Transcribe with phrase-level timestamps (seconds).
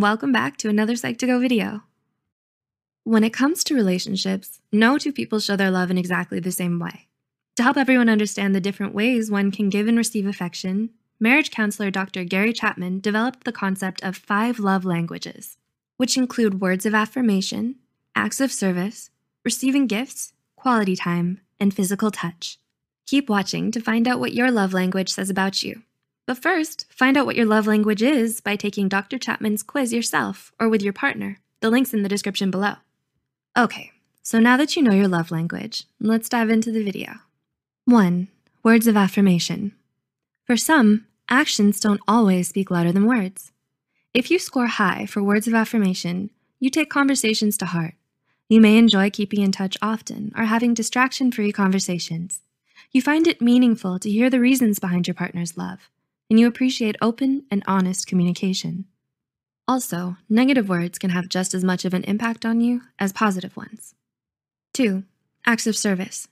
[0.00, 1.84] Welcome back to another Psych2Go video.
[3.04, 6.80] When it comes to relationships, no two people show their love in exactly the same
[6.80, 7.06] way.
[7.54, 11.92] To help everyone understand the different ways one can give and receive affection, marriage counselor
[11.92, 12.24] Dr.
[12.24, 15.58] Gary Chapman developed the concept of five love languages,
[15.96, 17.76] which include words of affirmation,
[18.16, 19.10] acts of service,
[19.44, 22.58] receiving gifts, quality time, and physical touch.
[23.06, 25.82] Keep watching to find out what your love language says about you.
[26.26, 29.18] But first, find out what your love language is by taking Dr.
[29.18, 31.38] Chapman's quiz yourself or with your partner.
[31.60, 32.74] The link's in the description below.
[33.56, 37.16] Okay, so now that you know your love language, let's dive into the video.
[37.84, 38.28] 1.
[38.62, 39.72] Words of affirmation.
[40.44, 43.52] For some, actions don't always speak louder than words.
[44.14, 47.94] If you score high for words of affirmation, you take conversations to heart.
[48.48, 52.40] You may enjoy keeping in touch often or having distraction free conversations.
[52.92, 55.90] You find it meaningful to hear the reasons behind your partner's love,
[56.30, 58.86] and you appreciate open and honest communication.
[59.66, 63.56] Also, negative words can have just as much of an impact on you as positive
[63.56, 63.94] ones.
[64.74, 65.04] 2.
[65.46, 66.28] Acts of service.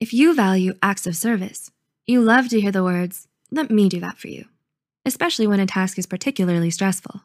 [0.00, 1.70] If you value acts of service,
[2.06, 4.46] you love to hear the words, let me do that for you,
[5.04, 7.22] especially when a task is particularly stressful.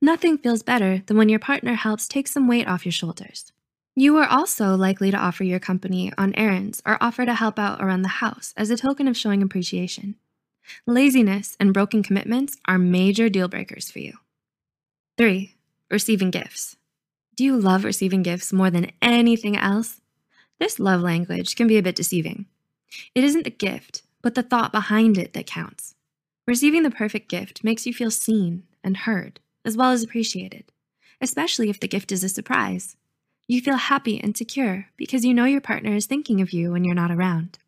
[0.00, 3.52] Nothing feels better than when your partner helps take some weight off your shoulders.
[3.94, 7.82] You are also likely to offer your company on errands or offer to help out
[7.82, 10.14] around the house as a token of showing appreciation.
[10.86, 14.14] Laziness and broken commitments are major deal breakers for you.
[15.18, 15.54] 3.
[15.90, 16.76] Receiving gifts.
[17.36, 20.00] Do you love receiving gifts more than anything else?
[20.58, 22.46] This love language can be a bit deceiving.
[23.14, 25.94] It isn't the gift, but the thought behind it that counts.
[26.46, 30.72] Receiving the perfect gift makes you feel seen and heard, as well as appreciated,
[31.20, 32.96] especially if the gift is a surprise.
[33.46, 36.84] You feel happy and secure because you know your partner is thinking of you when
[36.84, 37.58] you're not around.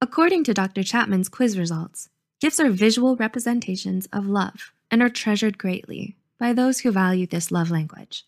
[0.00, 0.82] According to Dr.
[0.82, 2.08] Chapman's quiz results,
[2.44, 7.50] gifts are visual representations of love and are treasured greatly by those who value this
[7.50, 8.26] love language.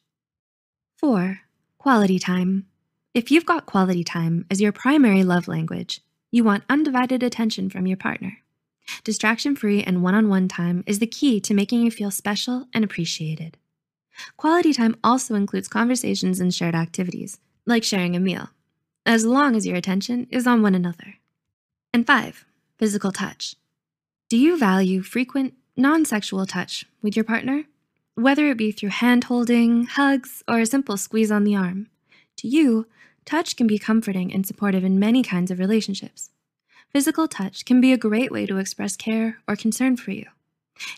[0.96, 1.40] 4.
[1.76, 2.64] Quality time.
[3.12, 6.00] If you've got quality time as your primary love language,
[6.30, 8.38] you want undivided attention from your partner.
[9.04, 12.68] Distraction free and one on one time is the key to making you feel special
[12.72, 13.58] and appreciated.
[14.38, 18.48] Quality time also includes conversations and shared activities, like sharing a meal,
[19.04, 21.16] as long as your attention is on one another.
[21.92, 22.46] And five,
[22.78, 23.56] physical touch.
[24.28, 27.66] Do you value frequent, non sexual touch with your partner?
[28.16, 31.86] Whether it be through hand holding, hugs, or a simple squeeze on the arm,
[32.38, 32.88] to you,
[33.24, 36.30] touch can be comforting and supportive in many kinds of relationships.
[36.90, 40.26] Physical touch can be a great way to express care or concern for you.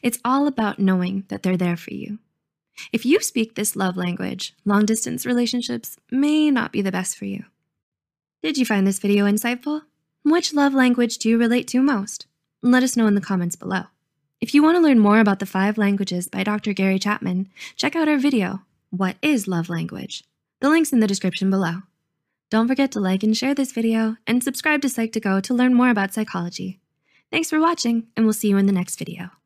[0.03, 2.21] It's all about knowing that they're there for you.
[2.93, 7.27] If you speak this love language, long distance relationships may not be the best for
[7.27, 7.44] you.
[8.43, 9.83] Did you find this video insightful?
[10.22, 12.28] Which love language do you relate to most?
[12.62, 13.84] Let us know in the comments below.
[14.41, 16.72] If you want to learn more about the five languages by Dr.
[16.72, 20.24] Gary Chapman, check out our video, What is Love Language?
[20.60, 21.82] The link's in the description below.
[22.50, 25.91] Don't forget to like and share this video and subscribe to Psych2Go to learn more
[25.91, 26.80] about psychology.
[27.30, 29.38] Thanks for watching, and we'll see you in the next video.